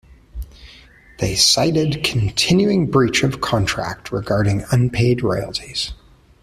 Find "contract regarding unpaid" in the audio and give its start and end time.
3.39-5.21